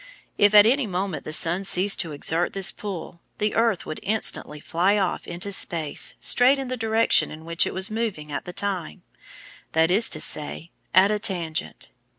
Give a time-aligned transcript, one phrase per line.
[0.35, 4.59] If at any moment the sun ceased to exert this pull the earth would instantly
[4.59, 8.51] fly off into space straight in the direction in which it was moving at the
[8.51, 9.03] time,
[9.73, 11.91] that is to say, at a tangent.